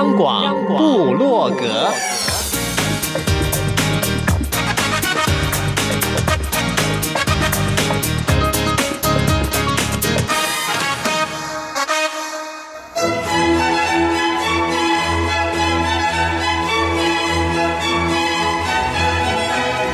[0.00, 1.90] 央广布洛格，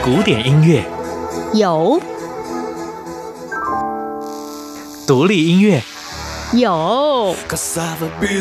[0.04, 0.84] 古典音乐。
[1.52, 2.00] 有，
[5.04, 5.82] 独立音乐。
[6.52, 7.34] 有，
[8.20, 8.40] 民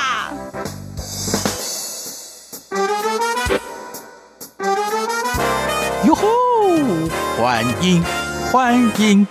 [7.61, 8.03] 欢迎
[8.51, 9.27] 欢迎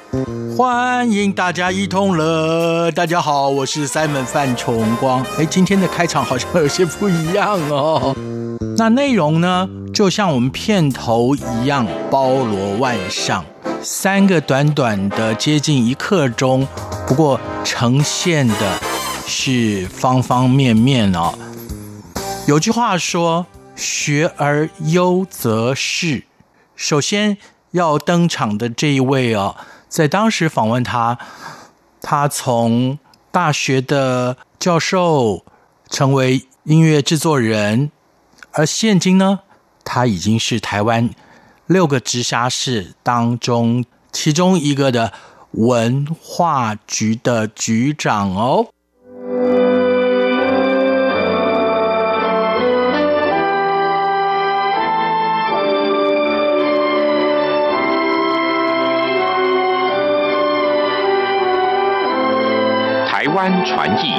[0.57, 2.89] 欢迎大家一同乐！
[2.93, 5.27] 大家好，我是 Simon 范崇光。
[5.37, 8.15] 哎，今天的开场好像有些不一样哦。
[8.77, 13.45] 那内容呢，就像我们片头一样，包罗万象。
[13.83, 16.69] 三个短短的接近一刻钟，
[17.09, 18.79] 不过呈现的
[19.27, 21.35] 是方方面面哦。
[22.47, 23.45] 有句话说
[23.75, 26.23] ：“学而优则仕。”
[26.77, 27.37] 首先
[27.73, 29.57] 要登场的这一位哦，
[29.89, 31.19] 在当时访问他，
[32.01, 32.99] 他从
[33.31, 35.45] 大学的教授
[35.89, 37.91] 成为音乐制作人，
[38.53, 39.41] 而现今呢，
[39.85, 41.11] 他已经是台湾。
[41.67, 45.13] 六个直辖市当中，其中一个的
[45.53, 48.67] 文化局的局长哦。
[63.41, 64.13] 湾传艺，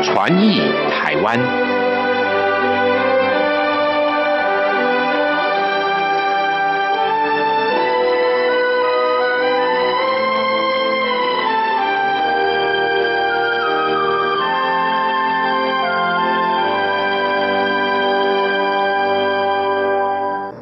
[0.00, 1.75] 传艺台湾。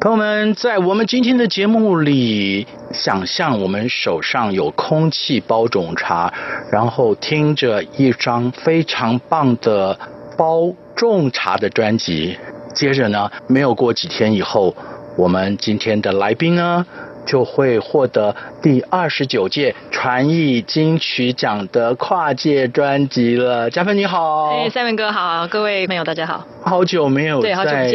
[0.05, 6.31] 朋友们，在我们今天的节目里，想象我们手上有空气包种茶，
[6.71, 9.97] 然后听着一张非常棒的
[10.37, 12.37] 包种茶的专辑。
[12.71, 14.75] 接着呢，没有过几天以后，
[15.17, 16.85] 我们今天的来宾呢，
[17.25, 23.69] 就会获得第二十九届传艺金曲奖的跨界专辑了。
[23.69, 27.91] 嘉芬你好，哎，三文哥好，各位朋友大家好，好久没有在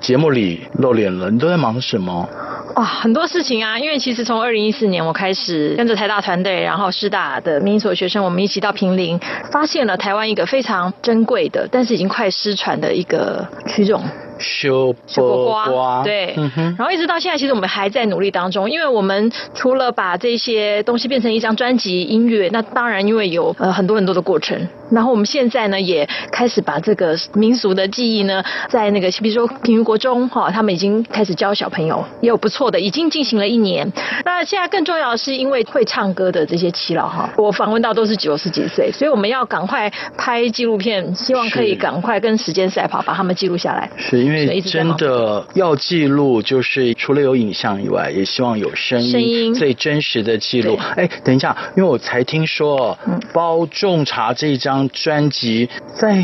[0.00, 2.28] 节目里露脸了，你都在忙什么？
[2.76, 9.18] 哇，很多事情啊，因为其实从二零一四年我开始跟着台大团队，然后师大的民艺所学生，我们一起到平林，
[9.50, 14.04] 发现了台湾一个非常珍贵的，但是已经快失传的一个曲种。
[14.38, 16.34] 秀波瓜，对，
[16.76, 33.90] 然后一直到现在，其实我们还在努力当中，因为我们除了把这些东西变成一张专辑音乐，那当然因为有呃很多很多的过程，然后我们现在呢也开始把这个民俗的记忆呢，在那个比如说坪林国中哈，他们已经开始教小朋友，也有不错的，已经进行了一年。
[34.24, 43.90] 那现在更重要的是，因为会唱歌的这些耆老哈， 我访问到都是九十几岁，所以我们要赶快拍纪录片，希望可以赶快跟时间赛跑，把他们记录下来。
[43.96, 44.27] 是。
[44.28, 50.78] 因为真的要记录，就是除了有影像以外，也希望有声音，声音最真实的记录。
[50.96, 56.22] 哎，等一下，因为我才听说，嗯，包种茶这张专辑在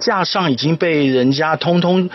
[0.00, 2.10] 架上已经被人家通通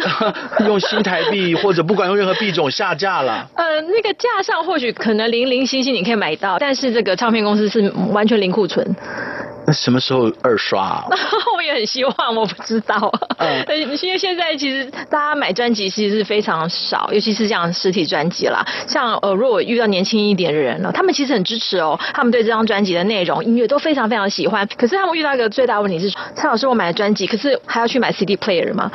[0.66, 3.48] 用新台币或者不管用任何币种下架了。
[3.54, 8.94] 呃，那个架上或许可能零零星星你可以买到，但是这个唱片公司是完全零库存。
[9.68, 11.04] 那什么时候二刷啊？
[11.54, 13.12] 我也很希望，我不知道。
[13.36, 13.62] 嗯，
[14.02, 18.64] 因为现在其实大家买专辑其实是非常少，尤其是像实体专辑啦。
[18.86, 24.66] 像呃，如果遇到年轻一点的人了，他们其实很支持哦，他们对这张专辑的内容、音乐都非常非常喜欢。
[24.78, 28.90] 可是他们遇到一个最大问题是，蔡老师，我买了专辑，可是还要去买 CD player 吗？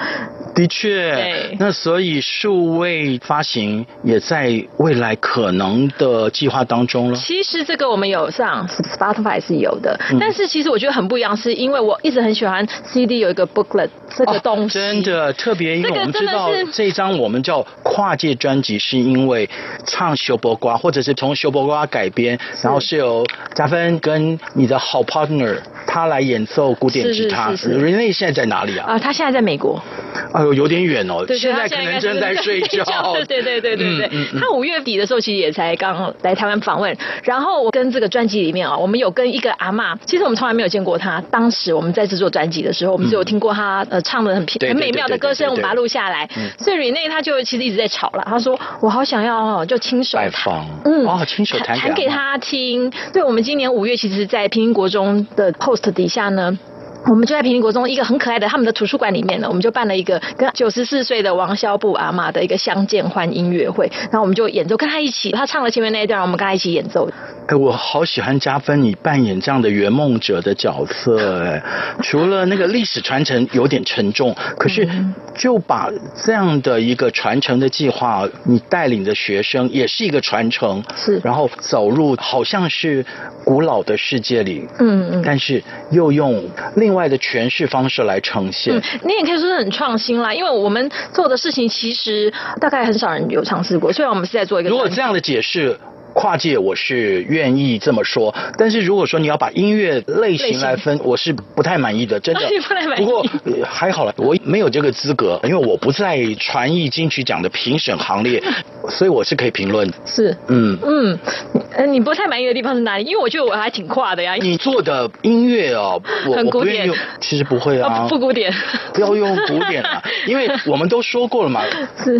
[0.56, 1.58] 的确，对。
[1.60, 7.16] 那所以数位发行也在未来可能的计划当中了。
[7.16, 10.63] 其实这个我们有上 Spotify 是有的，嗯、但是其实。
[10.64, 19.50] 其实我觉得很不一样，是因为我一直很喜欢 CD 有一个 booklet 这个东西，哦、真的特别，因为我们知道这张我们叫跨界专辑，是因为
[19.86, 27.52] 唱修波瓜，或者是从修波瓜改编，然后是由嘉芬跟你的好 partner 他来演奏古典吉他。
[27.52, 28.94] Renee 现在在哪里啊？
[28.94, 29.84] 啊，他现在在美国。
[30.32, 31.26] 哎呦，有点远哦。
[31.26, 32.86] 对，现在可能正在睡觉。
[33.28, 34.40] 对对对对对对。
[34.40, 41.22] 他五月底的时候其实也才刚来台湾访问，然后我跟这个专辑里面啊，我们有跟一个阿嬷，其实我们从来没有见过他。
[41.32, 46.30] 当时我们在制作专辑的时候，我们只有听过他呃唱的很平很美妙的歌声，我们把它录下来。
[46.58, 52.92] 所以 Renee 他就其实一直在吵了，他说我好想要哦，就亲手弹，嗯，哦，亲手弹弹给他听。
[53.12, 56.58] 对，我们今年五月其实，在平宁国中的 post 底下呢。
[57.06, 67.10] 我们就在平宁国中一个很可爱的他们的图书馆里面呢，我们就办了一个跟九十四岁的王肖布阿妈的一个相见欢音乐会，然后我们就演奏跟他一起，他唱了前面那一段，我们跟他一起演奏。
[67.48, 71.62] 哎，我好喜欢加芬你扮演这样的圆梦者的角色，哎，
[72.02, 74.88] 除了那个历史传承有点沉重，可是
[75.36, 83.06] 就把这样的一个传承的计划，你带领的学生也是一个传承，是，然后走入好像是
[83.44, 85.62] 古老的世界里，嗯嗯，但是
[85.92, 86.42] 又用
[86.78, 86.93] 另。
[86.94, 92.32] 另外的诠释方式来呈现，嗯，你也可以说是很创新啦，因为我们做的事情其实
[92.62, 94.70] 大概很少人有尝试过，虽然我们是在做一个。
[94.70, 95.76] 如果这样的解释。
[96.14, 102.42] 跨界我是愿意这么说，但是如果说你要把音乐类型来分，我是不太满意的，真的。
[102.98, 103.26] 不过
[103.66, 108.42] 还好了，我没有这个资格，因为我不在传艺金曲奖的评审行列，
[108.90, 109.92] 所以我是可以评论。
[110.06, 113.04] 是，嗯嗯，你不太满意的地方是哪里？
[113.06, 114.36] 因为我觉得我还挺跨的呀。
[114.36, 116.90] 你做的音乐哦，我很古典，
[117.20, 118.54] 其实不会啊，不古典，
[118.94, 121.64] 不要用古典啊， 因为我们都说过了嘛，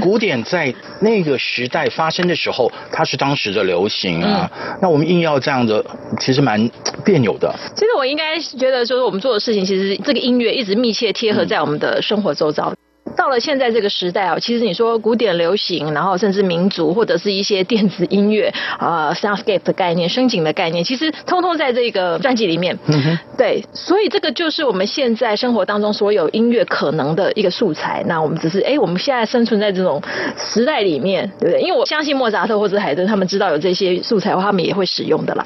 [0.02, 3.83] 古典在那个时代发生的时候，它是当时的流。
[3.84, 4.50] 不行啊，
[4.82, 5.84] 那我们硬要这样的，
[6.18, 6.58] 其实蛮
[7.04, 7.54] 别扭的。
[7.76, 12.74] 其实我应该觉得，就是我们做的事情，其实这个音乐一直密切贴合在我们的生活周遭。
[13.16, 22.78] 到了现在这个时代啊，其实你说古典流行，然后甚至民族或者是一些电子音乐啊、呃、，soundscape 的概念、声景的概念，其实通通在这个专辑里面。
[22.88, 23.20] 嗯哼。
[23.38, 28.04] 对，所以这个就是我们现在生活当中所有音乐可能的一个素材。
[28.08, 30.02] 那我们只是哎，我们现在生存在这种
[30.38, 31.62] 时代里面，对不对？
[31.62, 35.44] 因为我相信莫扎特或者海顿他们知道有这些素材的话，他们也会使用的啦。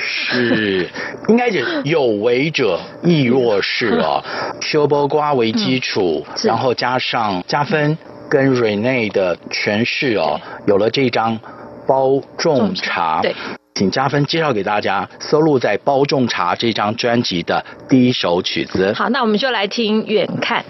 [0.00, 0.88] 是，
[1.28, 4.22] 应该讲有为者亦若是啊，
[4.60, 7.00] 修波瓜为基础，嗯、然后加上
[7.46, 7.96] 嘉芬
[8.28, 11.38] 跟 Renee 的诠释哦，有了这张
[11.86, 13.20] 包种茶。
[13.22, 13.34] 对，
[13.74, 18.92] 请加分介绍给大家收录在《包种茶》这张专辑的第一首曲子。
[18.92, 20.62] 好，那我们就来听《远看》。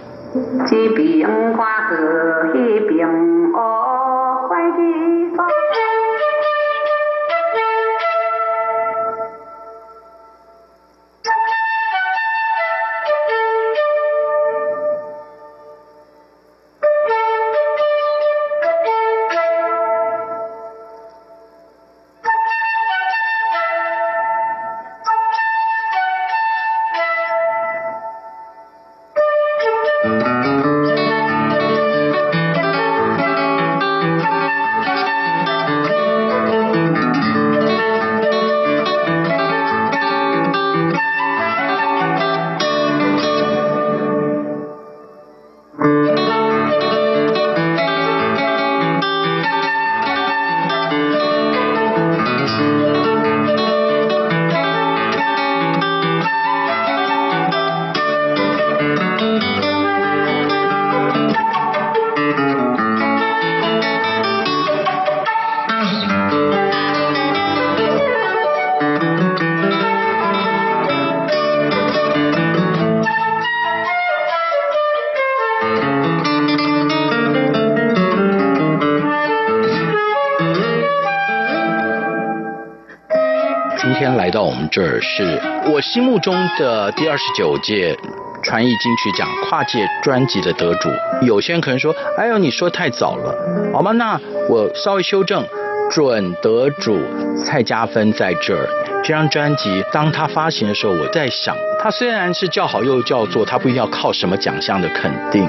[84.79, 85.43] 这是
[85.73, 87.99] 我心目中的第二十九届
[88.45, 90.89] 传艺金曲奖跨界专辑的得主。
[91.21, 93.35] 有些人可能说：“哎呦，你说太早了，
[93.75, 94.17] 好吗？”那
[94.49, 95.45] 我稍微修正，
[95.91, 96.97] 准得主
[97.45, 98.69] 蔡嘉芬在这儿。
[99.03, 105.49] 这张专辑当他发行的时候，我在想，他虽然是叫好又叫座，他不一定要靠什么奖项的肯定。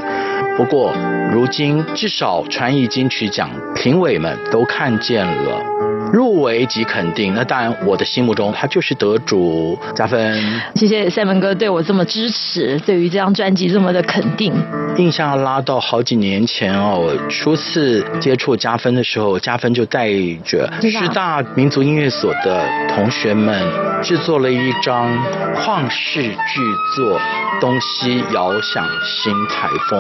[0.58, 0.92] 不过
[1.32, 5.64] 如今至少传艺金曲奖评委们都看见了。
[6.12, 9.78] 入围即肯定，那当然我的心目中他就是得主。
[9.96, 10.42] 加分，
[10.76, 14.54] 谢谢赛门哥对我这么支持，对于这张专辑这么的肯定。
[14.98, 20.10] 印象拉到好几年前哦，初次接触加分的时候，加分就带
[20.44, 23.64] 着师大民族音乐所的同学们
[24.02, 25.08] 制作了一张
[25.56, 27.20] 旷世巨作
[27.60, 30.00] 《东西遥想新台风》。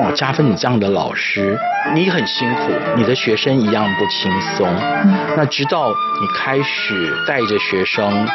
[0.00, 1.58] 哇，加芬，你这样的老师，
[1.94, 4.66] 你很辛苦，你的学生一样不轻松。
[4.68, 8.26] 嗯、那直到你开始带着学生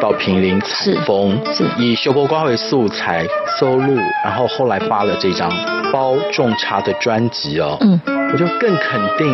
[0.00, 1.38] 到平林采风，
[1.78, 3.24] 以修波瓜为素材
[3.58, 5.50] 收录，然后后来发了这张
[5.92, 7.78] 包种茶的专辑哦。
[7.80, 8.00] 嗯，
[8.32, 9.26] 我就更肯定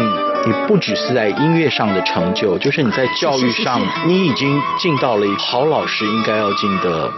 [0.46, 7.10] 你不只是在音乐上的成就，就是你在教育上，你已经尽到了一好老师应该要尽的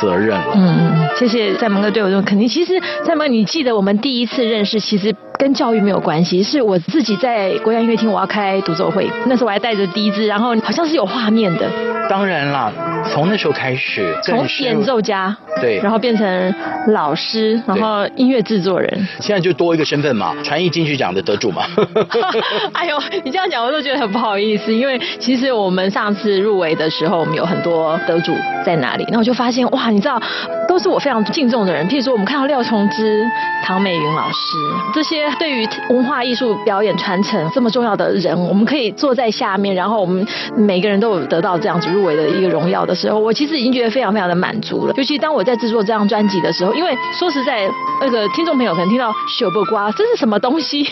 [0.00, 0.52] 责任了。
[0.54, 2.48] 嗯，谢谢赛蒙哥对我这种肯定。
[2.48, 5.14] 其实赛蒙，你记得我们第一次认识，其实。
[5.38, 11.70] 跟教育没有关系，是我自己在国家音乐厅，我要开独奏会，那时候我还带着笛子，然后好像是有画面的。
[12.08, 12.72] 当然啦，
[13.12, 16.54] 从那时候开始，从演奏家对，然后变成
[16.88, 21.66] 老师，然后音乐制作人，现在就多一个身份嘛，传艺金曲奖的得主嘛。
[22.72, 30.20] 哎呦，你这样讲我都觉得很不好意思，因为其实我们上次入围的时候，我们有很多得主在哪里，那我就发现哇，你知道，
[30.66, 33.22] 都是我非常敬重的人，譬如说我们看到廖崇之、
[33.62, 34.56] 唐美云老师
[34.94, 35.27] 这些。
[35.38, 44.94] 对于文化艺术表演传承这么重要的人，我们可以坐在下面，然后我们每个人都有得到这样子入围的一个荣耀的时候，我其实已经觉得非常非常的满足了。
[44.96, 47.68] 尤其当我在制作这张专辑的时候，因为说实在，
[48.00, 50.86] 那个听众朋友可能听到秀不瓜，这是什么东西？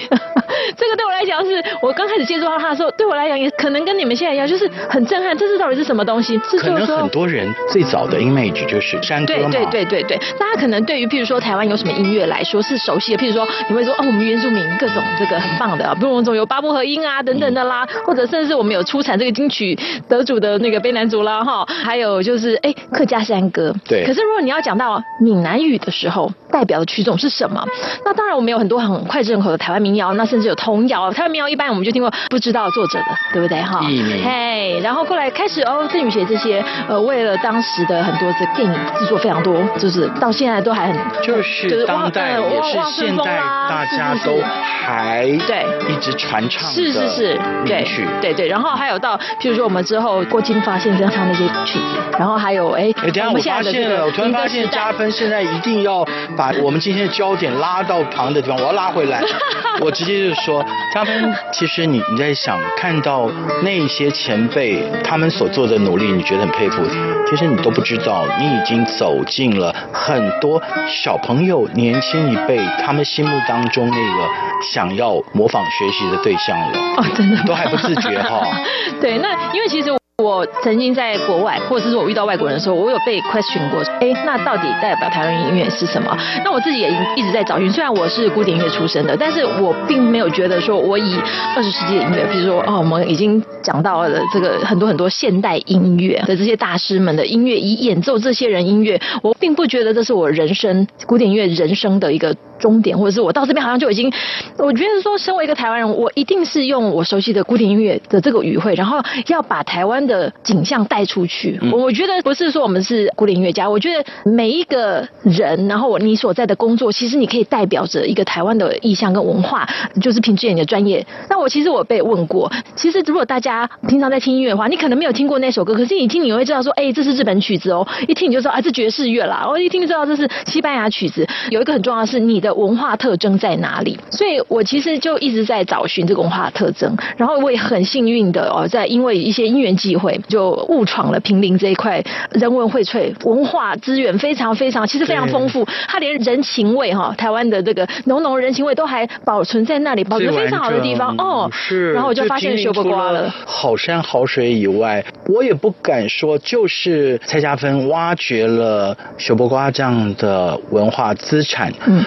[0.77, 5.37] 这个对我来讲是，我刚开始接触到他的时候，对我来讲也可能跟你们现在一样，就是很震撼。
[5.37, 6.39] 这是到底是什么东西？
[6.59, 9.51] 可能很多人最早的 image 就是山歌嘛。
[9.51, 23.75] 对对对对对，大家可能对于譬如说台湾有什么音乐来说是熟悉的，譬如说你会说哦，我们原住民各种这个很棒的，比如我们有八部合音啊等等的啦，或者甚至我们有出产这个金曲得主的那个悲南族啦哈，还有就是哎客家山歌。
[23.87, 24.05] 对。
[24.07, 27.65] 可是如果你要讲到闽南语的时候，代表的曲种是什么？
[28.05, 31.11] 那当然我们有很多很脍炙人口的台湾民谣，那甚至有童谣。
[31.11, 33.59] 台湾民谣一般我们就听过不知道作者的，对不对？
[33.63, 33.81] 哈？
[34.23, 43.39] 嘿，然后后来开始哦，郑宇写这些呃，为了当时的很多的电影制作非常多，就是到现在都还很就是当代也是现代
[43.69, 47.83] 大家都还对一直传唱是是是对
[48.21, 56.05] 对对，然后还有到譬如说我们之后郭金发先生唱那些曲子，然后还有哎，等下我发现了，我突然发现加分现在一定要
[56.37, 59.23] 把我们今天的焦点拉到旁的地方，我要拉回来，
[59.81, 60.65] 我直接就是说。
[60.93, 63.31] 他们，其实你你在想看到
[63.63, 66.83] 那些前辈他们所做的努力，你觉得很佩服。
[67.29, 74.29] 其实你都不知道，你已经走进了很多小朋友、年轻一辈他们心目当中那个
[74.73, 76.79] 想要模仿学习的对象了。
[76.97, 78.41] 哦，真的，都还不自觉哈。
[78.99, 80.06] 对，那因为其实。
[80.23, 86.17] 我曾经在国外，或者是说我遇到外国人的时候，我有被 question 过，哎，那到底代表台湾音乐是什么？
[86.43, 87.71] 那我自己也一直在找寻。
[87.71, 91.17] 虽然我是古典音乐出身的，但是我并没有觉得说我以
[91.55, 102.35] 二十世纪的音乐，比如说哦，我们已经讲到了这个很多很多现代音乐的这些大师们的音乐，以演奏这些人音乐，我并不觉得这是我人生古典音乐人生的一个。
[102.59, 104.11] 终点，或者是我到这边好像就已经，
[104.57, 111.59] 我觉得说，身为一个台湾人，我一定是用我熟悉的古典音乐的这个语汇，然后要把台湾的景象带出去。
[111.73, 119.69] 我我觉得不是说我们是古典音乐家，我觉得每一个人，然后我你所在的工作，其实你可以代表着一个台湾的意象跟文化，
[120.01, 121.07] 就是凭借你的专业。
[121.29, 131.29] 那我其实我被问过，其实如果大家平常在听音乐的话，你可能没有听过那首歌，可是你听你会知道说，哎，这是日本曲子哦，一听你就知道啊，这爵士乐啦，我一听就知道这是西班牙曲子。
[131.51, 132.47] 有一个很重要的是你的。
[132.47, 133.99] 的文化特征在哪里？
[134.09, 145.67] 所以我其实就一直在找寻这个文化特征，然后我也很幸运的哦，在因为一些因缘际会，就误闯了平林这一块人文荟萃、文化资源非常非常，其实非常丰富。
[145.89, 151.49] 它连人情味哈，台湾的这个浓浓人情味都还保存在那里，保存非常好的地方哦。
[151.53, 153.33] 是，然后我就发现秀波瓜了。
[153.45, 161.73] 好山好水以外，我也不敢说，就是蔡家芬挖掘了秀波瓜这样的文化资产。
[161.87, 162.05] 嗯。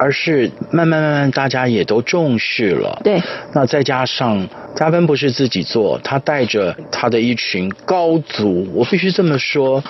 [0.00, 3.00] 而是慢慢慢慢，大家也都重视了。
[3.02, 3.20] 对，
[3.52, 4.46] 那再加上
[4.78, 9.82] 嘉芬不是自己做，他带着他的一群高足，我必须这么说。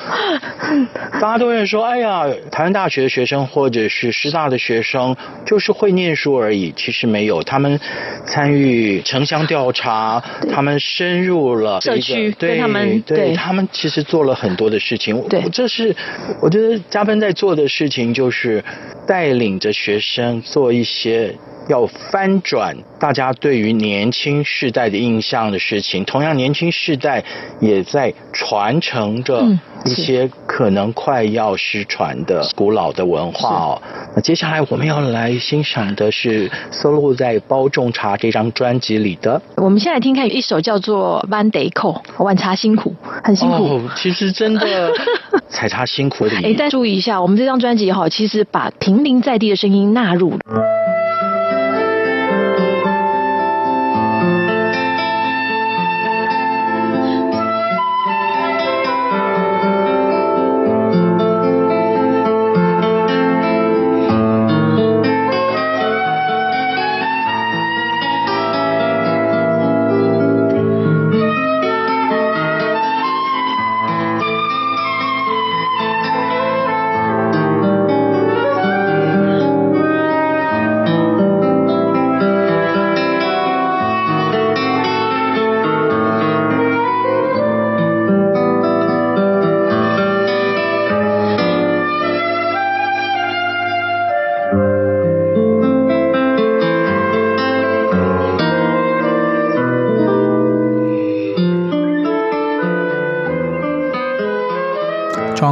[1.21, 5.15] 大家都会说：“哎呀，台湾大学的学生或者是师大的学生，
[5.45, 7.79] 就是会念书而已。”其实没有，他们
[8.27, 15.23] 参与城乡调查，他们深入了社区，对他们，对他们其实做了很多的事情。
[15.29, 15.95] 对，这是
[16.41, 18.65] 我觉得嘉芬在做的事情，就是。
[19.07, 21.35] 带领着学生做一些。
[21.71, 27.25] 要翻转大家对于年轻世代的印象的事情，同样年轻世代
[27.59, 29.43] 也在传承着
[29.87, 33.83] 一些可能快要失传的古老的文化哦。
[34.15, 39.41] 那接下来我们要来欣赏的是收录在《包种茶》这张专辑里的。
[39.57, 42.95] 我们先来听看一首叫做《晚茶苦》，晚茶辛苦，
[43.25, 43.65] 很辛苦。
[43.65, 44.93] 哦，其实真的
[45.49, 46.37] 采茶辛苦的。
[46.43, 50.37] 哎，但注意一下，我们这张专辑哈，其实把平民在地的声音纳入。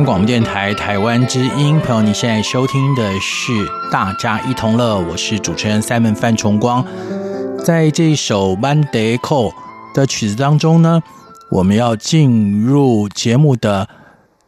[0.07, 3.51] 广播电台台湾之音，朋友，你现在收听的是
[3.91, 6.87] 《大家一同乐》，我是主持人 Simon 范崇光。
[7.65, 9.53] 在这一首《晚茶苦》
[9.97, 11.03] 的曲子当中呢，
[11.51, 13.89] 我们要进入节目的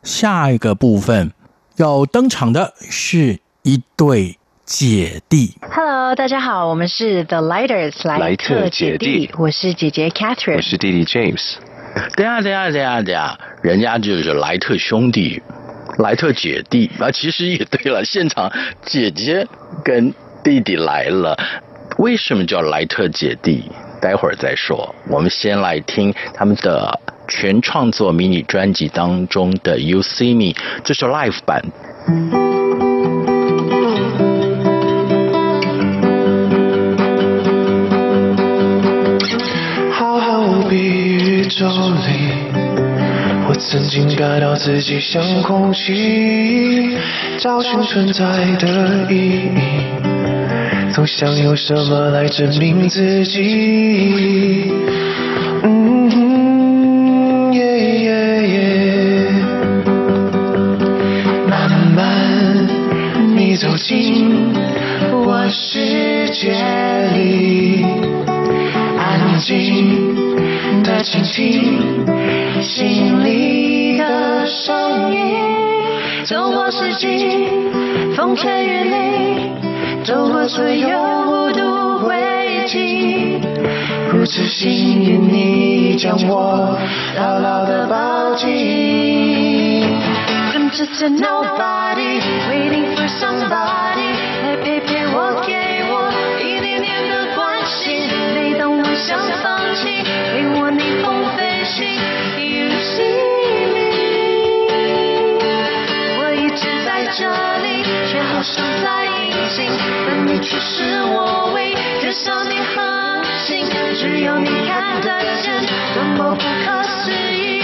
[0.05, 1.33] 下一个部分，
[1.75, 5.57] 要登场的是一对姐弟。
[5.73, 11.57] Hello，大家好，我们是 The Lighters，莱特姐弟，我是姐姐 Catherine，我是弟弟 James。
[12.15, 15.43] 等下，等下，等下，等下，人家就是莱特兄弟，
[15.99, 18.05] 莱特姐弟啊，其实也对了。
[18.05, 18.51] 现场
[18.83, 19.47] 姐姐
[19.85, 21.37] 跟弟弟来了，
[21.99, 23.65] 为什么叫莱特姐弟？
[24.01, 24.95] 待会儿再说。
[25.09, 30.53] 我们先来听他们的全创作迷你专辑当中的《You See Me》，
[30.85, 31.65] 这是 live 版。
[39.91, 42.38] 好好比宇宙里，
[43.61, 46.97] 曾经感到自己像空气，
[47.39, 48.25] 找寻存在
[48.59, 49.61] 的意义，
[50.93, 54.73] 总想用什么来证明自己。
[61.47, 62.67] 慢慢
[63.37, 64.53] 你走进
[65.27, 66.53] 我世界
[67.13, 67.85] 里，
[68.97, 70.17] 安静。
[70.85, 71.81] 的倾听，
[76.29, 77.49] 走过四季，
[78.15, 80.87] 风吹雨淋，走过所有
[81.25, 83.41] 孤独轨迹，
[84.13, 86.79] 如此幸运，你将我
[87.17, 88.47] 牢牢的抱紧。
[90.53, 93.98] I'm just a nobody waiting for somebody，
[108.19, 109.71] 里却好像在隐形，
[110.07, 115.55] 但你却是我唯一，就像你恒星，只有你看得见，
[115.95, 117.63] 多么不可思议，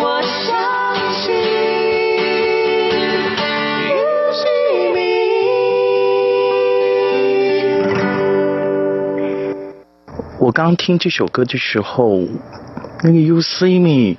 [0.00, 0.54] 我相
[1.12, 1.34] 信。
[3.90, 5.00] You see me。
[10.38, 12.20] 我刚听这首歌的时候，
[13.02, 14.16] 那个 You see me。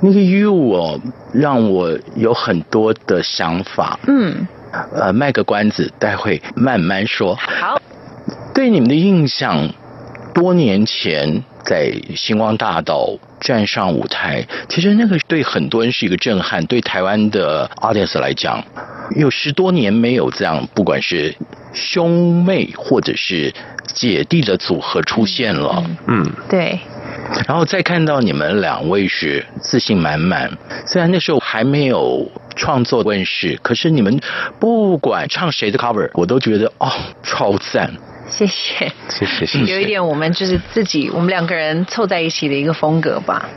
[0.00, 1.00] 那个 you 哦，
[1.32, 3.98] 让我有很多的想法。
[4.06, 4.46] 嗯，
[4.94, 7.34] 呃，卖个关子，待会慢慢说。
[7.34, 7.80] 好，
[8.54, 9.68] 对你们的印象，
[10.34, 16.64] 多年前在星光大道站上舞台，其实那个对很多人是一个震撼。
[16.66, 18.62] 对台湾的 audience 来讲，
[19.16, 21.34] 有十多年没有这样，不管是
[21.72, 23.52] 兄妹或者是
[23.92, 25.82] 姐弟的组合出现了。
[26.06, 26.80] 嗯，嗯对。
[27.46, 30.50] 然后再看到你们两位是自信满满，
[30.86, 34.18] 虽然那时候还没有创作问世，可是你们
[34.58, 36.90] 不管唱谁的 cover，我都觉得哦
[37.22, 37.90] 超赞。
[38.26, 39.72] 谢谢，谢谢，谢谢。
[39.72, 43.48] 有一点，我们就是自己，我们两个人凑在一起的一个风格吧。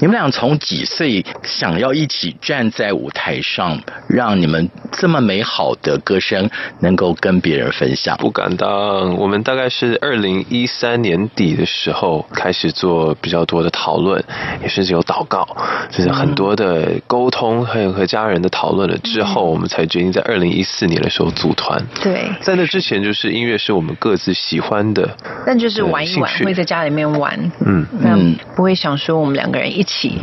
[0.00, 8.16] 你们俩从几岁想要一起站在舞台上，让你们这么美好的歌声能够跟别人分享？
[8.16, 14.22] 不敢当，我们大概是二零一三年底的时候开始做比较多的讨论，
[14.62, 15.46] 也甚至有祷告，
[15.90, 21.80] 就是很多的沟通，还有和家人的讨论了之后，我们才决定在二零一四年的时候组团。
[22.02, 28.18] 对，在那之前，就是音乐是我们各自喜欢的，但就是玩一玩，会在家里面玩，嗯那，
[28.54, 29.94] 不会想说我们两个人一起。
[29.94, 30.20] 起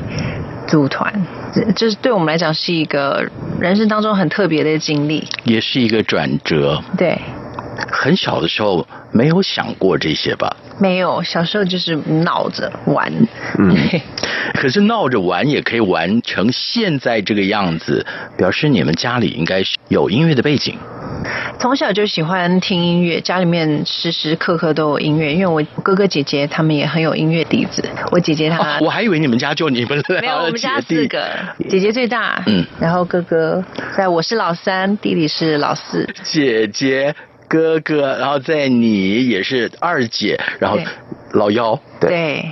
[0.68, 1.10] 组团，
[1.54, 3.26] 这这是对我们来讲是一个
[3.58, 6.84] 人生当中很特别的经历，也是一个转折。
[6.98, 7.18] 对，
[7.90, 10.54] 很小的时候没有想过这些吧？
[10.78, 13.10] 没有，小时候就是闹着玩。
[13.60, 13.74] 嗯，
[14.56, 18.06] 可是闹着玩也可以玩成现在这个样子，
[18.38, 20.78] 表示你们家里应该是有音乐的背景。
[21.62, 25.32] 从小就喜欢听音乐，家里面时时刻刻都有音乐。
[25.32, 27.88] 因为我哥哥姐姐他们也很有音乐底子。
[28.10, 31.24] 我姐姐她，哦，我还以为你们家就你们没有，我们家四个，
[31.70, 33.64] 姐姐最大，嗯，然后哥哥
[33.96, 37.14] 在我是老三，弟弟是老四，姐姐
[37.48, 40.80] 哥哥，然后在你也是二姐，然后
[41.34, 42.10] 老幺，对。
[42.10, 42.52] 对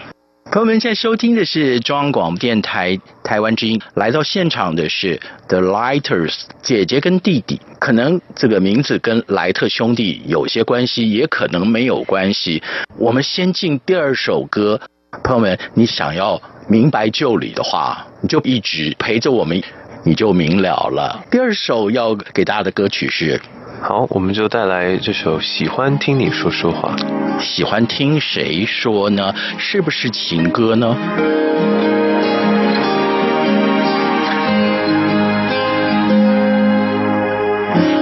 [0.52, 3.80] 朋友们，现在收听的是中央广播电台台湾之音。
[3.94, 12.64] 来到现场的是 The Lighters 姐姐跟弟弟，可能这个名字跟莱特兄弟有些关系，也可能没有关系。
[12.98, 14.82] 我们先进第二首歌，
[15.24, 19.62] 朋友们，你想要明白就里的话，你就一直陪着我们，
[20.04, 21.24] 你就明了了。
[21.30, 23.40] 第二首要给大家的歌曲是。
[23.82, 26.94] 好，我们就带来这首《喜欢听你说说话》。
[27.40, 29.34] 喜欢听谁说呢？
[29.58, 30.98] 是不是情歌呢？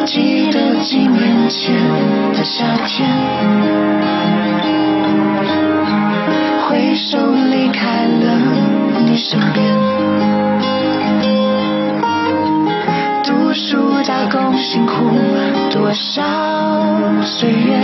[0.06, 1.76] 记得几年前
[2.34, 3.08] 的夏天，
[6.68, 7.20] 挥手
[7.52, 10.47] 离开了你身边。
[13.28, 14.94] 读书打工辛苦
[15.70, 16.24] 多少
[17.22, 17.78] 岁月，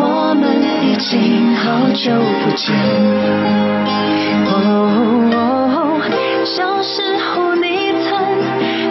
[0.00, 2.10] 我们已经好久
[2.42, 2.74] 不见。
[4.44, 6.02] 哦，
[6.44, 8.10] 小时候你曾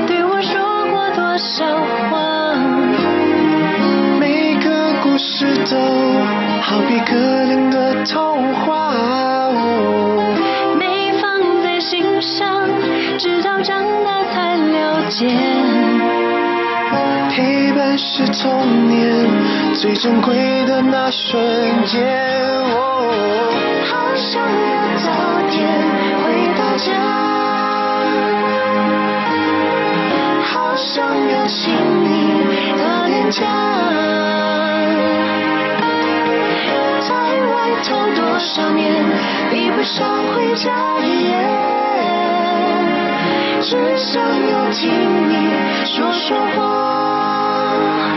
[0.06, 0.58] 对我说
[0.92, 1.66] 过多少
[2.10, 2.56] 话？
[4.18, 5.78] 每个故事都
[6.62, 8.94] 好比格林的童话，
[10.32, 10.57] 没
[17.30, 22.04] 陪伴是童年最珍贵的那瞬间，
[22.76, 23.10] 哦，
[23.86, 25.10] 好想要早
[25.50, 25.56] 点
[26.24, 26.24] 回
[26.58, 26.91] 到家，
[30.43, 32.06] 好想要亲你
[32.78, 33.46] 的脸颊，
[37.08, 37.13] 在
[37.46, 38.91] 外头多少年，
[39.50, 41.77] 比不上回家一夜。
[43.69, 44.89] 只想要听
[45.27, 45.34] 你
[45.84, 48.08] 说说话。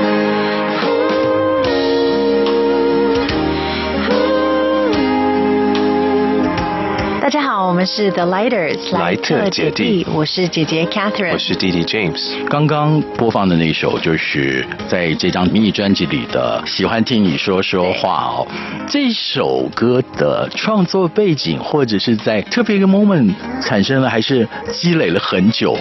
[7.20, 12.42] 大家好，我们是 The Lighters，莱特姐弟，我是姐姐 Catherine，我是弟弟 James。
[12.46, 18.46] 刚刚播放的那首就是在这张迷你专辑里的《喜欢听你说说话》哦。
[18.88, 25.76] 这首歌的创作背景，或者是在特别一个 moment 产生了，还是积累了很久？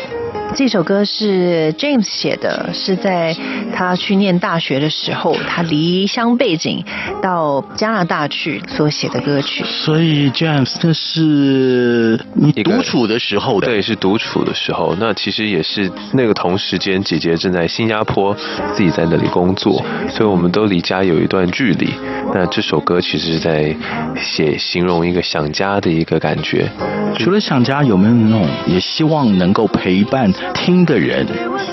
[0.56, 3.36] 这首歌是 James 写的，是在
[3.74, 6.84] 他去念大学的时候，他离乡背景
[7.22, 9.64] 到加拿大去所写的歌曲。
[9.64, 14.96] 所以 James，这是你独处的时候的，对，是独处的时候。
[15.00, 18.36] 那其实也是那个同时间，姐姐正在新加坡，
[18.74, 21.94] 自己在那里工作，所以我们都离家有一段距离。
[22.34, 23.76] 那这首歌其实是在
[24.18, 26.70] 写形容一个想家的一个感觉。
[27.18, 30.32] 除了想家，有没有那种也希望能够陪伴？
[30.54, 31.25] 听的人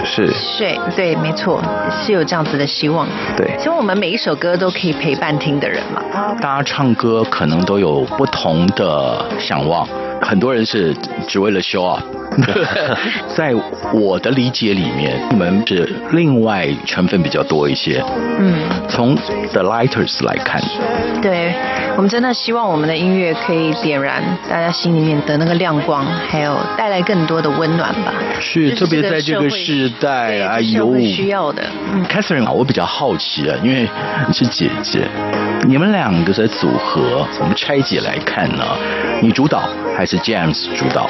[0.05, 0.27] 是，
[0.59, 3.07] 对对，没错，是有这样子的希望。
[3.37, 6.03] 对，希望我们每一首歌都可以陪伴听的人嘛。
[6.41, 9.87] 大家唱歌可能都有不同的想望，
[10.21, 10.95] 很多人是
[11.27, 12.03] 只为了 show up。
[13.35, 13.55] 在
[13.95, 18.03] 我的理解里面，你们是另外成分比较多一些。
[18.39, 18.55] 嗯，
[18.89, 20.61] 从 The Lighters 来看，
[21.23, 21.55] 对，
[21.97, 28.13] 我们真的希望我们的音乐可以点燃大家心里面的那个亮光，还有带来更多的温暖吧。
[28.39, 31.63] 是，特别在这个时代，哎呦，需要的。
[31.95, 33.89] 嗯，Catherine 啊，我比较好奇啊，因为
[34.29, 35.09] 你是姐姐，
[35.67, 38.63] 你们两个的组合，我们拆解来看呢，
[39.23, 39.63] 你主导
[39.97, 41.09] 还是 James 主导？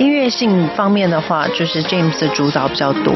[0.00, 3.14] 音乐性方面的话，就是 James 的主导比较多。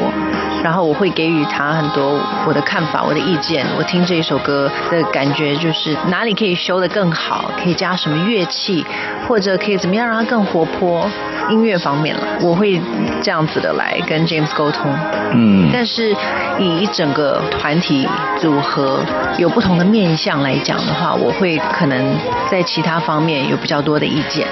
[0.63, 3.65] 然后我会给予他很多我的看法、我的意见。
[3.79, 8.85] 我听这一首歌的感觉就是哪里可以修得更好，可以加什么乐器，
[9.27, 11.09] 或者可以怎么样让它更活泼。
[11.49, 12.81] 音乐方面了，我会
[13.21, 14.89] 这样子的来跟 James 沟通。
[15.33, 16.15] 嗯，但是
[16.59, 19.05] 以一整个团体组合
[19.37, 22.17] 有不同的面向来讲的话，我会可能
[22.49, 24.47] 在其他方面有比较多的意见。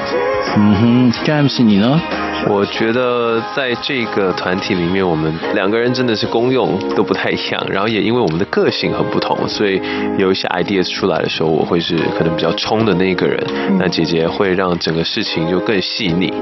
[0.56, 2.00] 嗯哼，James 你呢？
[2.50, 9.80] 我觉得在这个团体里面，我们两个人真的是功用都不太一样，然后也因为我们的个性很不同，所以
[10.16, 13.38] 有一些 ideas 出来的时候，我会是可能比较冲的那个人，
[13.78, 16.32] 那姐姐会让整个事情就更细腻，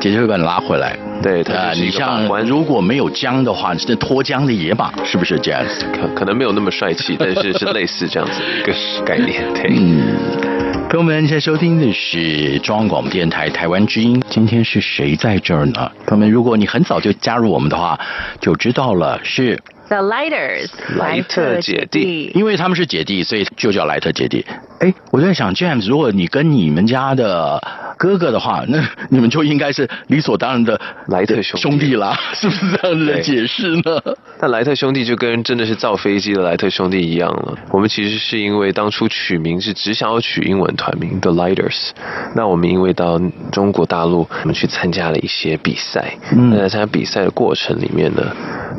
[0.00, 0.96] 姐姐会把你拉回来。
[1.22, 5.62] 对，啊，你像如果没有缰的话，你是脱缰的野马，是不是这样？
[5.92, 8.72] 可可能没有那么帅气，但是是类似这样子一个
[9.04, 9.44] 概念。
[9.54, 9.72] 对。
[9.76, 10.51] 嗯
[10.92, 14.22] 朋友们，现在收听的是中央广播电台台湾之音。
[14.28, 15.90] 今天是谁在这儿呢？
[16.06, 17.98] 朋友们，如果你很早就加入我们的话，
[18.42, 19.58] 就知道了，是
[19.92, 22.32] The Lighters，莱特姐弟。
[22.34, 24.42] 因为他们是姐弟，所以就叫莱特姐弟。
[24.80, 27.62] 哎，我在想，James，如果你跟你们家的
[27.98, 34.16] 哥哥的话，那你们就应该是理所当然的莱特兄弟啦， 是不是这样子的解释呢？
[34.40, 37.58] 那莱特兄弟就跟真的是造飞机的莱特兄弟一样了。
[37.70, 41.90] 我们其实是因为当初取名是只想要取英文团名 The Lighters。
[42.34, 43.20] 那我们因为到
[43.52, 46.14] 中国大陆，我们去参加了一些比赛。
[46.30, 48.22] 那在参加比赛的过程里面呢，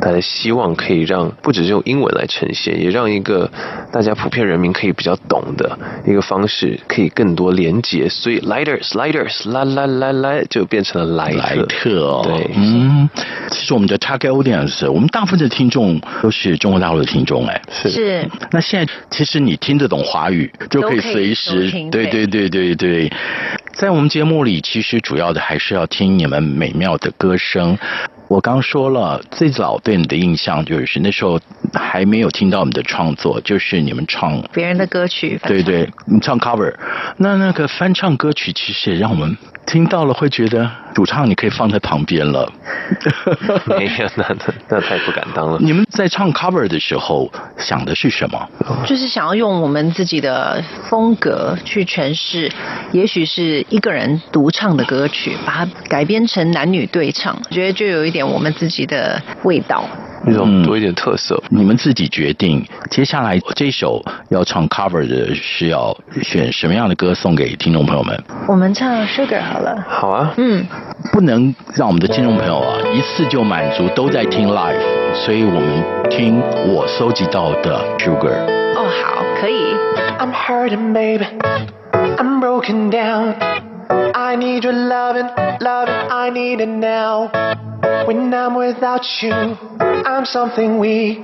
[0.04, 3.50] 大家希望可以让不只是用英文来呈现，也让一个
[3.90, 8.06] 大家普遍人民可以比较懂的一个方式，可以更多连接。
[8.10, 11.38] 所以 Lighters Lighters 啦啦啦啦就变成了莱特。
[11.38, 13.08] 莱特哦，对，嗯，
[13.48, 15.48] 其实我们的 Target Audience，我们大部分的。
[15.54, 18.28] 听众都是中国大陆的听众，哎，是是。
[18.50, 23.12] 那现在其实你听得懂华语，就可以随时，对对对对对。
[23.72, 27.78] 在我们节目里，其实主要的还是要听你们美妙的歌声。
[28.28, 31.38] 我刚说了，最早对你的印象就是那时候
[31.72, 36.74] 还没有听到你的创作，就是你们唱别人的歌曲，对对，你唱 cover。
[37.18, 42.50] 那那个翻唱歌曲，其实也让我们听到了会觉得主唱你可以放在旁边了。
[43.66, 45.58] 没有，那那那太不敢当了。
[45.60, 48.48] 你们在唱 cover 的时候想的是什么？
[48.86, 52.50] 就是想要用我们自己的风格去诠释，
[52.92, 59.84] 也许是一个人独唱的歌曲，把它改编成男女对唱，觉得就有一点我们自己的味道。
[60.26, 62.64] 那种多一点特色，嗯，你们自己决定。
[62.88, 68.18] 接下来这首要唱 cover 的是要选什么样的歌送给听众朋友们？
[68.48, 69.84] 我们唱 Sugar 好了。
[69.86, 70.64] 好啊，嗯，
[71.12, 74.80] 不能让我们的听众朋友啊一次就满足，都在听 live，
[75.12, 76.40] 所以我们听
[76.72, 78.46] 我搜集到的 Sugar。
[78.76, 79.74] 哦，好，可以。
[80.18, 81.26] I'm hurting, baby.
[82.16, 83.34] I'm broken down.
[84.14, 85.28] I need your loving,
[85.60, 85.92] loving.
[86.08, 87.28] I need it now.
[88.06, 91.18] When I'm without you, I'm something weak.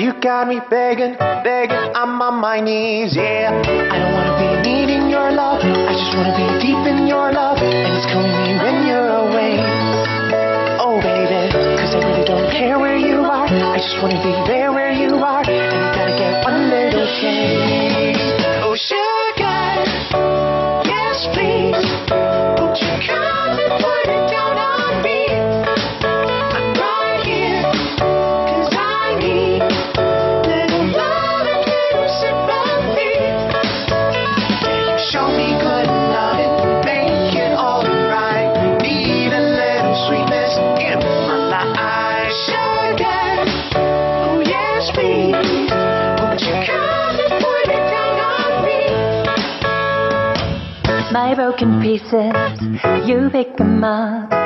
[0.00, 1.12] You got me begging,
[1.44, 1.76] begging.
[1.76, 3.52] I'm on my knees, yeah.
[3.52, 5.60] I don't wanna be needing your love.
[5.60, 7.58] I just wanna be deep in your love.
[7.60, 9.60] And it's killing me when you're away.
[10.80, 13.44] Oh, baby, cause I really don't care where you are.
[13.44, 15.89] I just wanna be there where you are.
[51.50, 54.39] Broken pieces, you pick them up.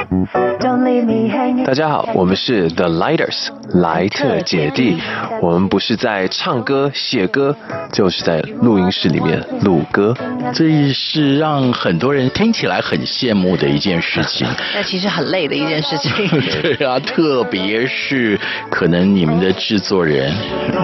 [1.65, 4.99] 大家好，我们是 The Lighters，莱特姐弟。
[5.41, 7.57] 我们不是在唱歌写歌，
[7.93, 10.15] 就是在录音室里面录歌。
[10.53, 14.47] 这是让很多人听起来很羡慕的一件事情。
[14.75, 16.13] 那其实很累的一件事情。
[16.63, 18.39] 对啊，特别是
[18.71, 20.33] 可能你们的制作人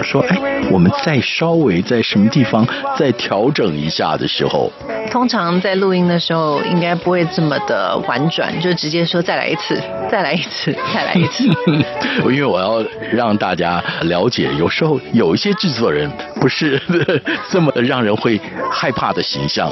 [0.03, 0.39] 说：“哎，
[0.71, 4.73] 我们再稍微在什么地方再调整一下的时候。”
[5.11, 9.81] 通常在录音的时候，应该不会这么的婉转，就直接说再来一次，
[10.11, 11.45] 再来一次，再来一次。
[12.25, 16.81] 因为我要让大家了解，有时候有一些制作人不是
[17.51, 19.71] 这么的让人会害怕的形象。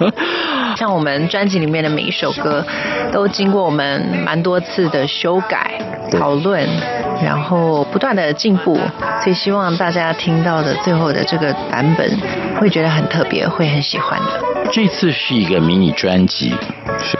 [0.00, 0.12] 嗯，
[0.76, 2.64] 像我们专辑里面的每一首歌，
[3.12, 5.80] 都经过我们蛮多次的修改、
[6.12, 6.68] 讨论，
[7.22, 8.78] 然后不断的进步，
[9.22, 12.08] 所以希望大家听到的最后的这个版本，
[12.60, 14.26] 会觉得很特别，会很喜欢的。
[14.72, 16.56] 这次是一个迷你专辑，是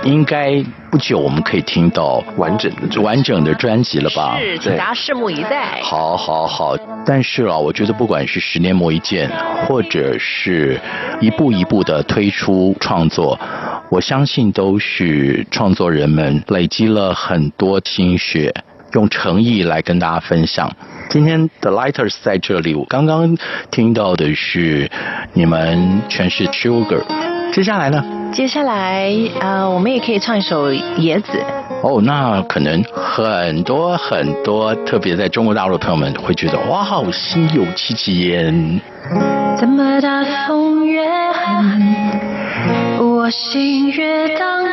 [0.05, 4.38] 应该不久我们可以听到完整的完整的专辑了吧？
[4.38, 5.81] 是，请大家拭目以待。
[5.83, 6.77] 好，好，好。
[7.05, 9.31] 但是啊，我觉得不管是十年磨一剑，
[9.66, 10.81] 或者是
[11.21, 13.38] 一步一步的推出创作，
[13.90, 18.53] 我相信都是创作人们累积了很多心血，
[18.93, 20.71] 用诚意来跟大家分享。
[21.09, 23.37] 今天 The Lighters 在这里，我刚刚
[23.71, 24.90] 听到的是
[25.33, 27.30] 你们全是 Sugar。
[27.52, 28.02] 接下来呢？
[28.32, 31.32] 接下来呃，我们也可以唱一首《野子》。
[31.82, 38.80] 哦，那可能很多很多，特别在中国大陆的朋友们会觉得，哇，好心有戚戚焉。
[39.58, 41.82] 怎么大风越狠，
[42.98, 44.64] 我心越荡，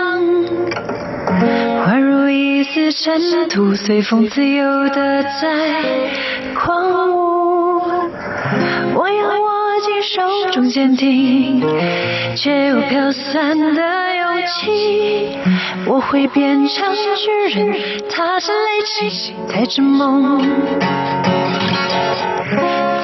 [1.88, 5.30] 宛如一丝尘土，随风自由的在
[6.54, 7.07] 狂
[10.08, 11.62] 手中坚定，
[12.38, 15.38] 却又飘散的勇气。
[15.86, 17.76] 我会变成巨人，
[18.10, 20.42] 踏着雷击，带着梦。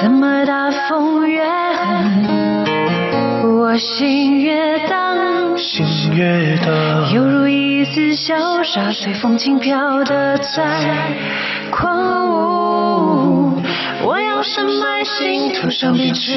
[0.00, 2.64] 怎么大风越狠，
[3.58, 10.62] 我心越荡，心越荡，犹如一丝潇洒，随风轻飘的在
[11.70, 12.53] 狂舞。
[14.44, 16.30] 深埋心头上笔直，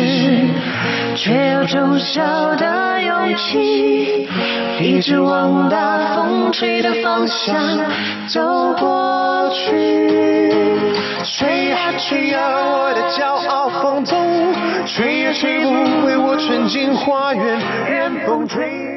[1.15, 4.27] 却有忠孝的勇气，
[4.79, 7.55] 一直往大风吹的方向
[8.27, 10.49] 走过去。
[11.23, 14.17] 吹呀吹呀，我的骄傲放纵，
[14.85, 18.96] 吹也吹不回我纯净花园，任风吹，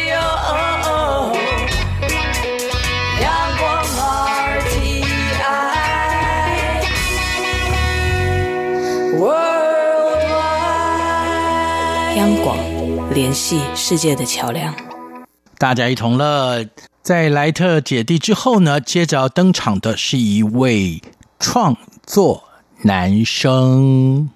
[12.21, 12.55] 央广
[13.11, 14.71] 联系世界的桥梁。
[15.57, 16.63] 大家一同乐，
[17.01, 21.01] 在莱特姐弟之后呢，接着要登场的是一位
[21.39, 22.43] 创作
[22.83, 24.29] 男生。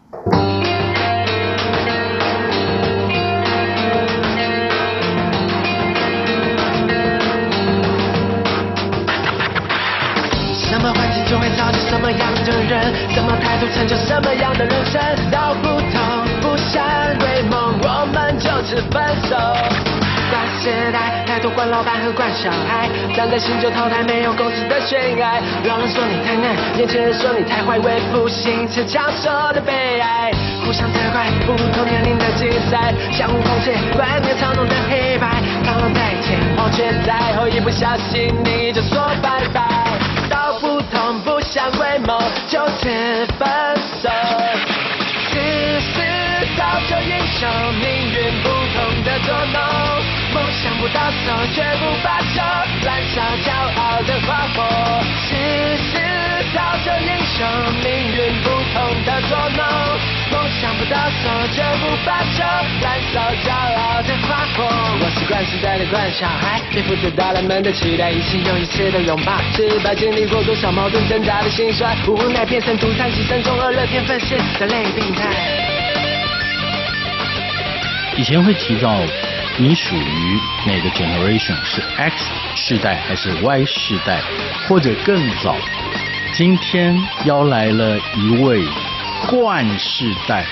[10.58, 15.00] 什么环境就会造就什么样的人，什么态度成就什么样的人生。
[18.76, 19.36] 们就此分手。
[20.30, 25.40] 怪时代太多惯老板和惯小孩，站在新旧淘汰没有共识的悬崖。
[25.66, 30.32] 老人说你太嫩，年轻人说你太坏，为赋新词强说的悲哀。
[30.66, 35.28] 互相责怪，不同年龄的竞赛，相互攻击，观念操弄的黑白。
[35.64, 39.62] 刚刚在前方，却在后，一不小心你就说拜拜。
[40.28, 42.90] 道不同不相为谋，就此
[43.38, 43.48] 分
[44.02, 44.10] 手。
[46.86, 47.50] 世事造英雄，
[47.82, 49.58] 命运不同的捉弄。
[50.34, 52.42] 梦想不到手，绝不罢休，
[52.84, 54.58] 燃烧骄傲的花火。
[55.26, 55.34] 世
[55.78, 55.98] 事
[56.54, 57.42] 造就英雄，
[57.84, 59.66] 命运不同的捉弄。
[60.32, 62.44] 梦想不到手，绝不罢休，
[62.82, 64.64] 燃烧骄傲的花火。
[65.02, 75.65] 我是惯时代的惯小孩，背负着大人们的期待，一次又一次的拥抱，失败经历过多少矛盾挣扎的心酸，无奈变成独惨，牺牲中二乐天分是人类病态。
[78.18, 79.00] 以前会提到。
[79.58, 81.56] 你属于哪个 generation？
[81.64, 84.20] 是 X 世代还是 Y 世代，
[84.68, 85.56] 或者更早？
[86.34, 88.66] 今天邀来了一位
[89.30, 90.46] 冠世代，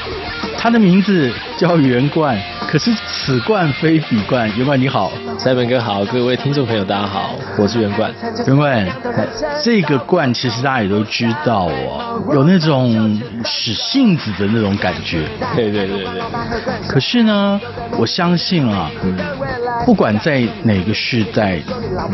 [0.58, 4.52] 他的名字叫袁冠，可是此冠非彼冠。
[4.58, 8.12] 袁冠你好，塞本哥好，各位听众朋友大家好，我是袁冠。
[8.48, 8.88] 袁冠，
[9.64, 15.28] 这个冠其实大家也都知道哦，有那种使性子的那种感觉。
[15.56, 16.88] 对对对对。
[16.88, 17.60] 可是呢，
[17.98, 19.16] 我相信啊，嗯，
[19.86, 21.60] 不管在哪个世代，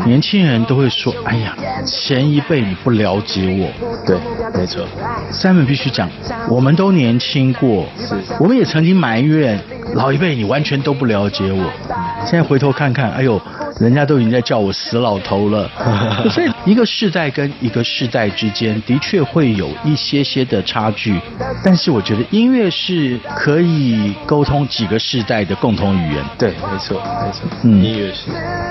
[0.04, 3.70] 年轻人都会说：“哎呀，前一辈你不了解我。”
[4.06, 4.18] 对，
[4.58, 4.84] 没错。
[5.30, 6.08] 塞本必须讲。
[6.50, 7.86] 我们都年轻过，
[8.40, 9.58] 我们也曾经埋怨
[9.94, 11.70] 老一辈，你完全都不了解我。
[12.26, 13.40] 现在回头看看，哎呦，
[13.80, 15.68] 人家都已经在叫我死老头了。
[16.30, 21.18] 所以一个世代跟一个世代之间的确会有一些些的差距，
[21.64, 26.24] 但是我觉得音乐是可以沟通几个世代的共同语言。
[26.38, 28.30] 对，没错，没错，嗯，音乐是。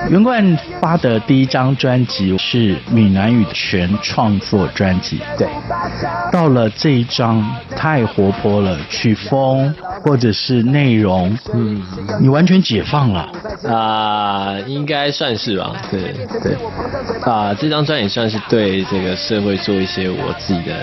[0.09, 5.47] 袁冠发的第一张专辑是闽南语全创作专辑，对。
[6.31, 7.43] 到了这一张
[7.75, 11.83] 太活泼了，曲风或者是内容，嗯，
[12.21, 13.31] 你完全解放了
[13.67, 16.53] 啊、呃，应该算是吧，对对。
[17.21, 20.73] 啊、呃，这张专辑算是对这个社会做一些我自己的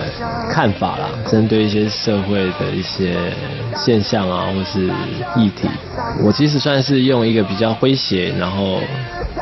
[0.50, 3.16] 看法啦，针对一些社会的一些
[3.76, 4.86] 现象啊，或是
[5.36, 5.68] 议题，
[6.22, 8.80] 我其实算是用一个比较诙谐，然后。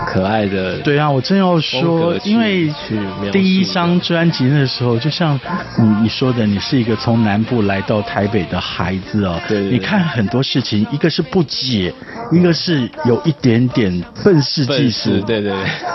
[0.06, 2.72] 可爱的，对啊，我正要说，因为
[3.32, 5.38] 第一张专辑那时候，就像
[5.78, 11.92] 你你说的，你是一个从南部来到台北的孩子哦，对，对，你看很多事情，一个是不解，
[12.32, 15.54] 一个是有一点点愤世嫉俗，对对对。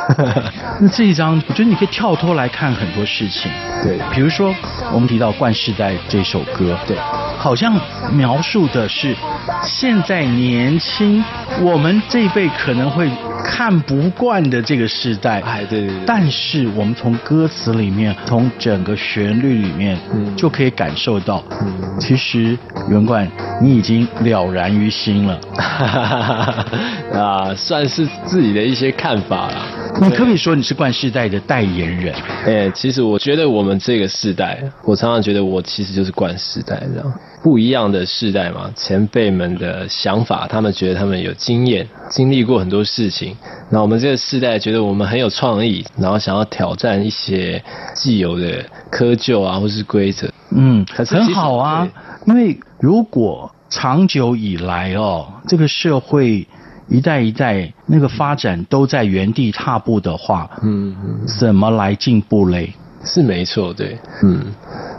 [0.81, 3.51] 那这一张，我觉得你可以跳脱来看很多事情，
[3.83, 4.53] 对，比如说
[4.91, 6.97] 我们提到《冠世代》这首歌，对，
[7.37, 7.79] 好像
[8.11, 9.15] 描述的是
[9.63, 11.23] 现在年轻
[11.61, 13.09] 我们这一辈可能会
[13.51, 16.05] 看不惯的这个时代，哎，对对对。
[16.05, 22.55] 但是我们从歌词里面，从整个旋律里面，嗯，就可以感受到，嗯，其实
[22.89, 23.27] 袁冠
[23.59, 25.39] 你已经了然于心了，
[27.13, 29.65] 啊，算是自己的一些看法了。
[30.01, 32.13] 你可以说你是冠世代的代言人？
[32.45, 38.71] 哎，其实我觉得我们这个世代，我常常觉得我其实就是冠世代，这样不一样的世代嘛。
[38.75, 43.35] 前辈们的想法，他们觉得他们有经验，经历过很多事情。
[43.71, 47.61] 那我们这个世代觉得我们很有创意，然后想要挑战一些
[47.93, 50.31] 既有的窠臼啊，或是规则。
[50.55, 51.87] 嗯，很好啊。
[52.25, 56.47] 因为如果长久以来哦，这个社会。
[56.89, 60.95] 一代一代那个发展都在原地踏步的话，嗯，
[61.39, 62.73] 怎么来进步嘞？
[63.05, 64.45] 是没错，对，嗯。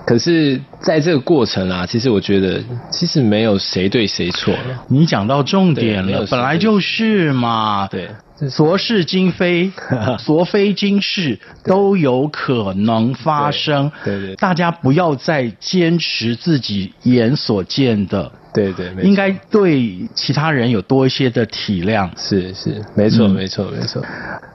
[0.07, 2.61] 可是在这个过程啊，其实我觉得
[2.91, 4.84] 其实没有谁对谁错了。
[4.88, 8.09] 你讲到重点了，本来就是嘛，对。
[8.49, 9.70] 昨是今非，
[10.18, 13.93] 昨非今是都有可能发生。
[14.03, 18.32] 对对，对，大家不要再坚持自己眼所见的。
[18.53, 22.11] 对对，应该对其他人有多一些的体谅。
[22.16, 24.03] 是是，没错、嗯、没错没错。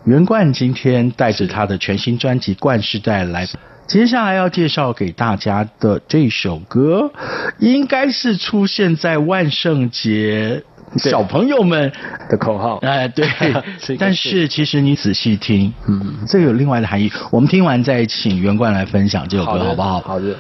[0.05, 3.47] 袁冠今天带着他的全新专辑《冠世代》来，
[3.87, 7.11] 接下来要介绍给大家的这首歌，
[7.59, 10.63] 应该是出现在万圣节
[10.97, 11.91] 小朋友们
[12.29, 12.77] 的口号。
[12.77, 13.27] 哎，对。
[13.97, 17.11] 但是其实你仔细听，嗯，这个有另外的含义。
[17.31, 19.99] 我们听完再请袁冠来分享这首歌，好不好？
[20.01, 20.35] 好的。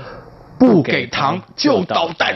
[0.57, 2.35] 不给糖就捣蛋。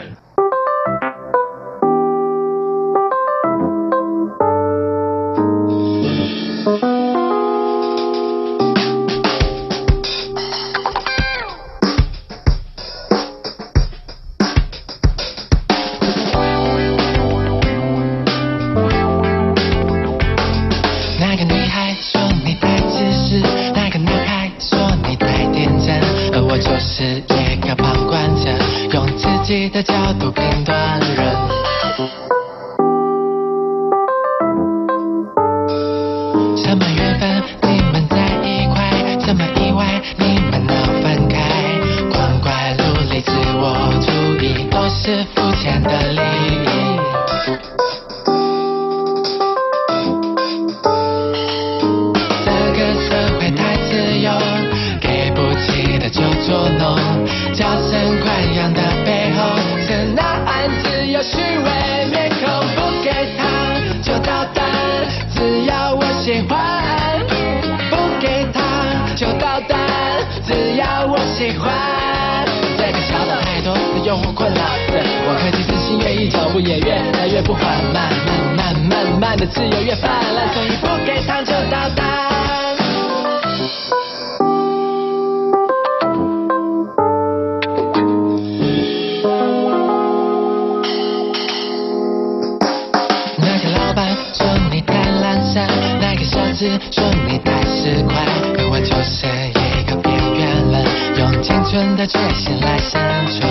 [101.42, 103.48] 青春的缺陷来生存。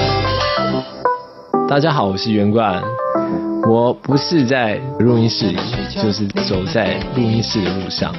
[1.68, 2.80] 大家好，我是袁冠，
[3.68, 5.58] 我不是在录音室里，
[5.90, 8.14] 就是走在录音室的路上。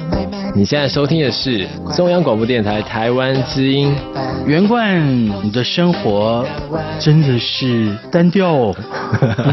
[0.53, 1.65] 你现在收听的是
[1.95, 3.95] 中央广播电台台湾之音。
[4.45, 5.01] 袁冠，
[5.41, 6.45] 你的生活
[6.99, 8.73] 真的是单调，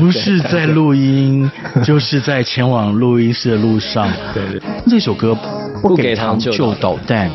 [0.00, 1.48] 不是在录音，
[1.84, 4.08] 就是在前往录音室的路上。
[4.34, 5.36] 对对，这首歌
[5.80, 7.30] 不给糖就捣蛋。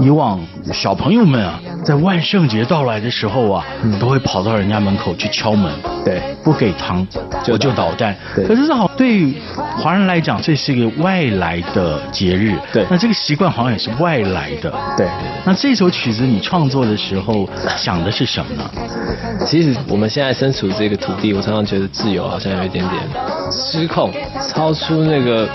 [0.00, 0.40] 以往
[0.72, 3.64] 小朋友们啊，在万圣节到来的时候啊，
[4.00, 5.72] 都会跑到人家门口去敲门。
[6.04, 7.06] 对，不给糖
[7.48, 8.16] 我就捣蛋。
[8.34, 9.34] 可是好，对于
[9.76, 12.56] 华人来讲，这是一个外来的节日。
[12.72, 14.72] 对，那这个习惯好像也是外来的。
[14.96, 15.08] 对，
[15.44, 18.70] 那这首曲子你创作的时候想的是什么呢？
[19.44, 23.02] 其实我们现在身处这个土地，我常常觉得自由好像有一点点
[23.50, 24.12] 失控，
[24.48, 25.48] 超出那个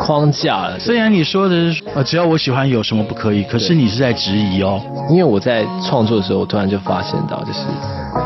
[0.00, 0.78] 框架了。
[0.78, 3.42] 虽然你说的是呃，只要我喜欢，有什么不可以？
[3.44, 4.80] 可是你是在质疑哦。
[5.10, 7.60] 因为我在创作的时候，我突然就发现到，就是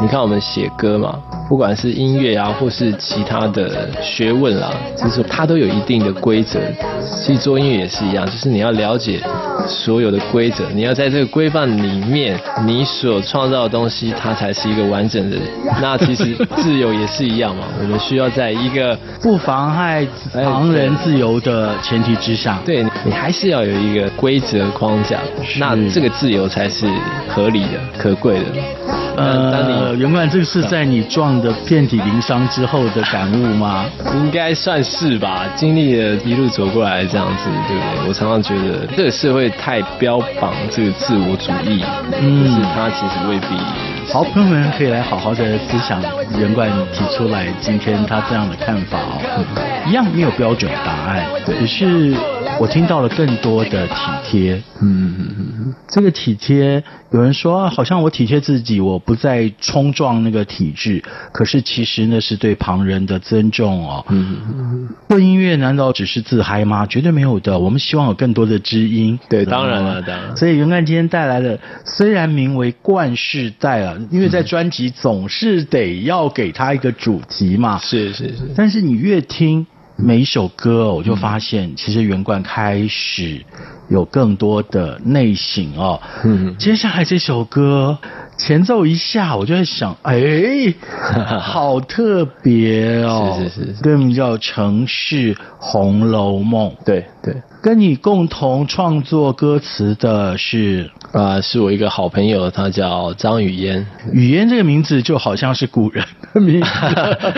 [0.01, 6.61] 你看我们写歌嘛，不管是音乐啊，或是其他的学问啦，就是它都有一定的规则。
[7.25, 9.21] 其实做音乐也是一样，就是你要了解
[9.67, 15.37] 所有的规则，你要在这个规范里面，你所创造的东西，它才是一个完整的。
[15.81, 25.19] 那其实自由也是一样嘛，我们需要在一个 不妨害旁人自由的前提之下，对，你还是要有一个规则框架，
[25.59, 26.87] 那这个自由才是
[27.29, 28.47] 合理的、可贵的。
[29.17, 33.87] 呃，袁冠，这个是在你撞得遍体鳞伤之后的感悟吗？
[34.15, 38.09] 应该算是吧，经历了一路走过来这样子，对不对？
[38.09, 41.83] 我常常觉得这个社会太标榜这个自我主义，
[42.21, 43.96] 嗯，可是它其实未必。
[44.09, 46.01] 好，朋友们可以来好好的思想
[46.39, 52.36] 袁冠提出来今天他这样的看法哦，一样没有标准答案，只是。
[52.59, 53.95] 我听到了更多的体
[54.25, 61.03] 贴，嗯这个体贴，有人说好像我体贴自己，我不再冲撞那个体制，
[61.33, 64.05] 可是其实那是对旁人的尊重哦。
[64.09, 66.87] 嗯嗯，做音乐难道只是自嗨吗？
[66.87, 69.19] 绝对没有的，我们希望有更多的知音。
[69.29, 70.35] 对，当然了，当然。
[70.37, 77.79] 所以袁干今天带来了，虽然名为冠世代啊，因为在专辑总是得要给他一个主题嘛。
[77.79, 79.67] 是是是，但是你越听。
[79.99, 83.41] 每一首歌，我就发现，其实圆冠开始
[83.89, 86.01] 有更多的内省哦。
[86.25, 87.97] 嗯，接下来这首歌
[88.39, 90.75] 前奏一下，我就在想，哎，
[91.41, 93.37] 好特别哦。
[93.39, 96.69] 是是是，歌名叫《城市红楼梦》。
[96.85, 100.91] 对对，跟你共同创作歌词的是。
[101.13, 103.87] 啊、呃，是我一个好朋友，他叫张雨嫣。
[104.13, 106.69] 雨嫣这个名字就好像是古人的名字。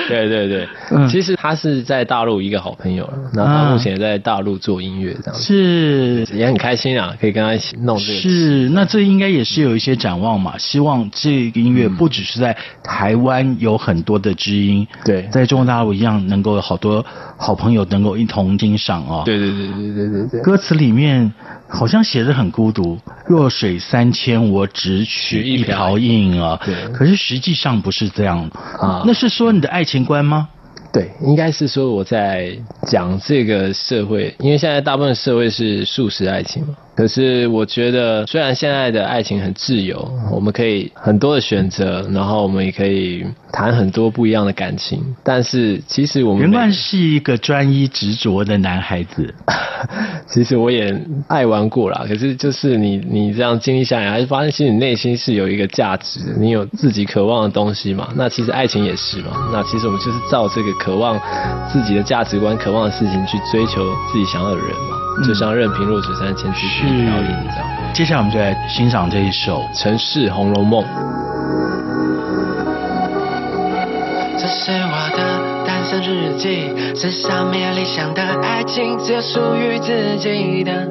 [0.09, 5.43] 对 对对， 嗯、其实他是在大陆一个好朋友，那他目前也在大陆做音乐，这样子。
[5.45, 8.21] 是，也很开心啊，可以跟他一起弄这个。
[8.21, 10.57] 是，那这应该也是有一些展望嘛？
[10.57, 17.05] 希望这个音乐不只是在台湾有很多的知音，对、嗯，在中国大陆一样能够有好多
[17.37, 19.23] 好朋友能够一同欣赏哦。
[19.25, 21.33] 对对对对对对对，歌词里面。
[21.71, 26.59] 好像写的很孤独，弱水三千，我只取一瓢饮啊。
[26.65, 29.03] 对，可是实际上不是这样啊。
[29.07, 30.49] 那是说你的爱情观吗？
[30.93, 36.75] 对，应该是说我在讲这个社会，因为现在大部分社会是素食爱情嘛。
[36.99, 49.33] 可是我觉得，虽然现在的爱情很自由，我们可以很多的选择，然后我们也可以谈很多不一样的感情，但是其实我们袁冠是一个专一执着的男孩子。
[50.27, 50.93] 其实我也
[51.29, 58.09] 爱玩过啦，可是就是你你这样经历下来，还是发现其实你内心是有一个价值，你有自己渴望的东西嘛。
[58.17, 59.49] 那其实爱情也是嘛。
[59.53, 61.17] 那其实我们就是照这个渴望
[61.73, 65.08] 自己的价值观、渴望的事情去追求自己想要的人嘛。
[65.27, 67.67] 就像任凭弱水三千，去取一瓢饮这样。
[67.93, 70.83] 接下来我们就来欣赏这一首《城市红楼梦》。
[74.39, 80.87] 这是我的单身日记，是上面理想的爱情，只有属于自己的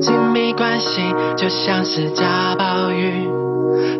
[0.00, 1.00] 亲密关系，
[1.36, 3.26] 就像是贾宝玉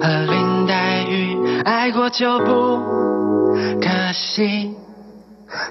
[0.01, 2.78] 和林黛玉，爱过就不
[3.81, 4.74] 可惜。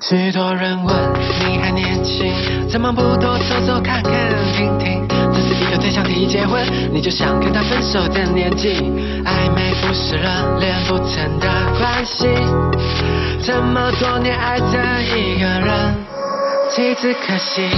[0.01, 0.95] 许多人问
[1.39, 2.34] 你还年轻，
[2.69, 4.13] 怎么不多走走看看
[4.53, 5.07] 听听？
[5.32, 8.75] 这是一个对象提结婚，你就想跟他分手的年纪。
[9.23, 12.27] 暧昧不是热恋不成的关系，
[13.41, 14.65] 这么多年爱着
[15.15, 15.95] 一个人，
[16.69, 17.69] 几次可惜。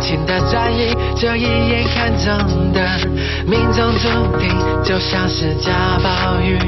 [0.00, 2.80] 情的专一，就一眼看中的
[3.46, 4.50] 命中注定，
[4.82, 5.70] 就像是贾
[6.02, 6.58] 宝玉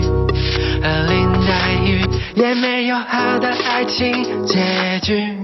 [0.83, 2.05] 和林黛玉，
[2.35, 5.37] 也没有好的爱情结局。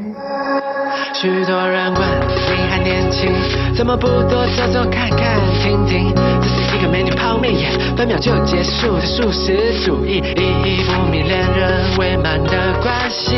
[1.14, 3.32] 许多人问你还年轻，
[3.74, 6.14] 怎么不多走走看看听听？
[6.14, 13.36] 这是一个美女抛媚眼，分秒就结束的速食主义，意义不明恋人未满的关系。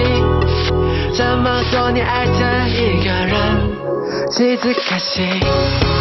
[1.14, 3.36] 这么多年爱着一个人，
[4.30, 5.99] 几次开心。